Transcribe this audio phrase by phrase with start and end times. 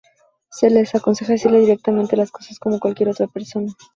[0.49, 3.71] Sue le aconseja decirle directamente las cosas como cualquier otra persona.